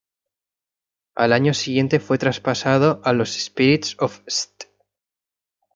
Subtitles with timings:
[1.15, 4.65] Al año siguiente fue traspasado a los Spirits of St.